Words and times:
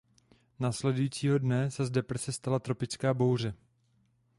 Následujícího 0.59 1.37
dne 1.37 1.71
se 1.71 1.85
z 1.85 1.89
deprese 1.91 2.31
stala 2.31 2.59
tropická 2.59 3.13
bouře. 3.13 3.53